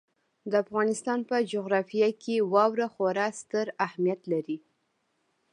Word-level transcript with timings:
د 0.49 0.53
افغانستان 0.63 1.19
په 1.29 1.35
جغرافیه 1.51 2.09
کې 2.23 2.35
واوره 2.53 2.87
خورا 2.93 3.27
ستر 3.41 3.65
اهمیت 3.85 4.21
لري. 4.31 4.57